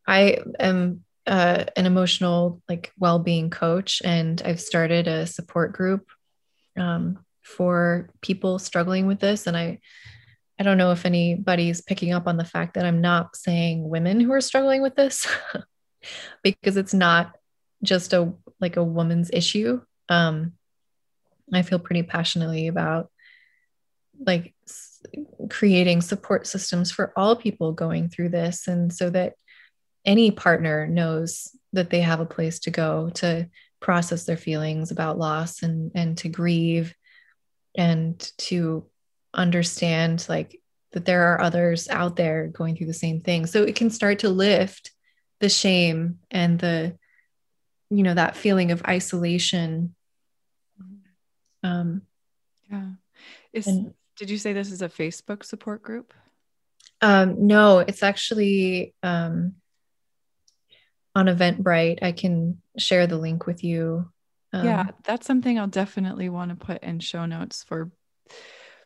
[0.08, 6.10] I am uh, an emotional like well-being coach, and I've started a support group
[6.78, 9.48] um, for people struggling with this.
[9.48, 9.80] And I,
[10.60, 14.20] I don't know if anybody's picking up on the fact that I'm not saying women
[14.20, 15.28] who are struggling with this,
[16.44, 17.36] because it's not
[17.84, 19.82] just a like a woman's issue.
[20.10, 20.54] Um,
[21.52, 23.10] I feel pretty passionately about
[24.20, 24.54] like
[25.50, 29.34] creating support systems for all people going through this and so that
[30.06, 35.18] any partner knows that they have a place to go to process their feelings about
[35.18, 36.94] loss and and to grieve
[37.76, 38.86] and to
[39.34, 40.62] understand like
[40.92, 43.46] that there are others out there going through the same thing.
[43.46, 44.92] So it can start to lift
[45.40, 46.98] the shame and the
[47.90, 49.96] you know that feeling of isolation.
[51.64, 52.04] Um
[52.72, 52.90] yeah.
[53.52, 56.14] Is and, did you say this is a facebook support group?
[57.02, 59.56] Um no it's actually um
[61.16, 62.04] on eventbrite.
[62.04, 64.13] I can share the link with you
[64.54, 67.92] um, yeah that's something i'll definitely want to put in show notes for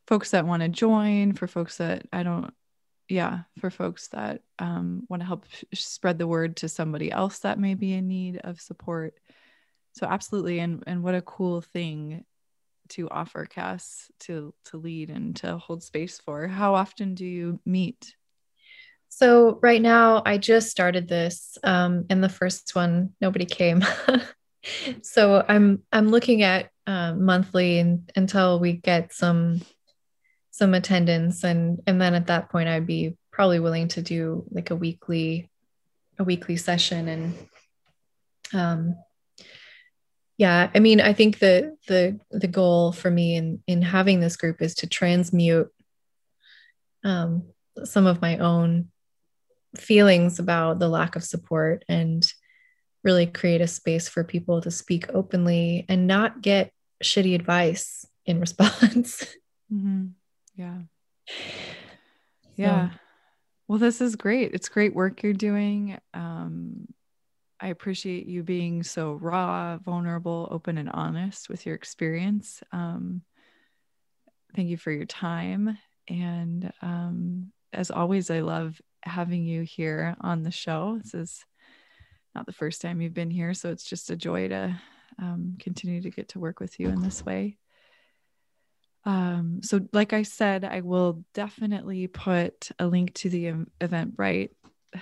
[0.08, 2.54] folks that want to join for folks that i don't
[3.10, 7.60] yeah for folks that um, want to help spread the word to somebody else that
[7.60, 9.16] may be in need of support.
[9.94, 12.24] So absolutely and and what a cool thing
[12.90, 16.48] to offer cass to to lead and to hold space for.
[16.48, 18.16] How often do you meet?
[19.10, 23.84] So right now i just started this um and the first one nobody came
[25.02, 29.62] so i'm i'm looking at uh, monthly and, until we get some
[30.52, 34.72] some attendance and and then at that point i'd be probably willing to do like
[34.72, 35.50] a weekly
[36.18, 37.38] a weekly session and
[38.54, 38.96] um
[40.38, 44.38] yeah i mean i think the the the goal for me in in having this
[44.38, 45.70] group is to transmute
[47.04, 47.44] um
[47.84, 48.90] some of my own
[49.76, 52.34] feelings about the lack of support and
[53.08, 58.38] really create a space for people to speak openly and not get shitty advice in
[58.46, 59.24] response.
[59.74, 60.08] Mm-hmm.
[60.58, 60.80] Yeah.
[62.58, 62.90] Yeah.
[62.90, 62.96] So.
[63.70, 64.54] Well, this is great.
[64.54, 65.98] It's great work you're doing.
[66.14, 66.90] Um,
[67.62, 72.62] I appreciate you being so raw, vulnerable, open, and honest with your experience.
[72.74, 73.22] Um,
[74.54, 75.78] thank you for your time.
[76.10, 81.00] And um, as always, I love having you here on the show.
[81.02, 81.46] This is
[82.38, 84.80] not the first time you've been here, so it's just a joy to
[85.18, 87.58] um, continue to get to work with you in this way.
[89.06, 94.52] Um, so, like I said, I will definitely put a link to the Eventbrite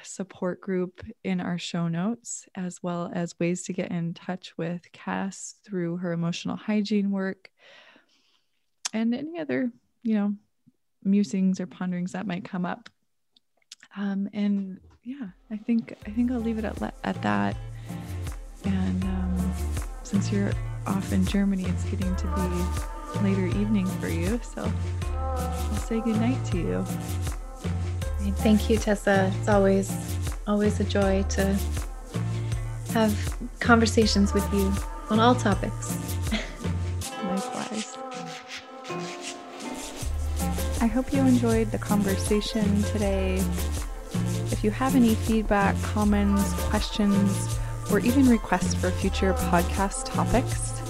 [0.03, 4.89] support group in our show notes, as well as ways to get in touch with
[4.93, 7.49] Cass through her emotional hygiene work
[8.93, 9.71] and any other,
[10.03, 10.35] you know,
[11.03, 12.89] musings or ponderings that might come up.
[13.97, 17.55] Um, and yeah, I think I think I'll leave it at at that.
[18.65, 19.53] And um,
[20.03, 20.51] since you're
[20.87, 24.39] off in Germany, it's getting to be later evening for you.
[24.43, 24.71] So
[25.03, 26.85] I'll say good night to you.
[28.37, 29.31] Thank you, Tessa.
[29.39, 29.91] It's always
[30.47, 31.55] always a joy to
[32.93, 34.73] have conversations with you
[35.09, 35.97] on all topics.
[37.23, 37.97] Likewise.
[40.81, 43.43] I hope you enjoyed the conversation today.
[44.65, 47.59] You have any feedback, comments, questions,
[47.91, 50.81] or even requests for future podcast topics,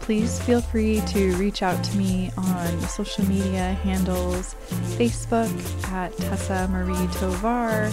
[0.00, 4.56] please feel free to reach out to me on social media handles
[4.98, 5.48] Facebook
[5.92, 7.90] at Tessa Marie Tovar,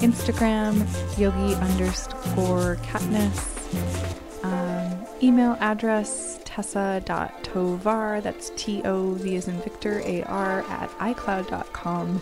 [0.00, 10.02] Instagram yogi underscore Katniss, um, email address tessa.tovar, that's T O V as in Victor
[10.04, 12.20] A R at iCloud.com.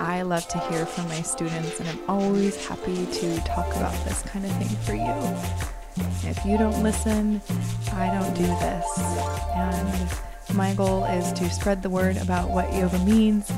[0.00, 4.22] I love to hear from my students, and I'm always happy to talk about this
[4.22, 6.28] kind of thing for you.
[6.28, 7.40] If you don't listen,
[7.92, 8.98] I don't do this.
[9.54, 13.50] And my goal is to spread the word about what yoga means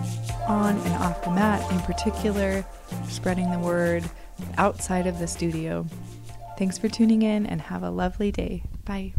[0.48, 2.64] on and off the mat, in particular,
[3.08, 4.04] spreading the word
[4.58, 5.86] outside of the studio.
[6.58, 8.64] Thanks for tuning in and have a lovely day.
[8.84, 9.14] Bye.